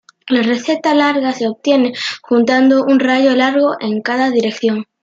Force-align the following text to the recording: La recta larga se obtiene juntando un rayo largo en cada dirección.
La 0.29 0.41
recta 0.41 0.95
larga 0.95 1.31
se 1.31 1.47
obtiene 1.47 1.93
juntando 2.23 2.83
un 2.83 2.99
rayo 2.99 3.35
largo 3.35 3.75
en 3.79 4.01
cada 4.01 4.31
dirección. 4.31 4.85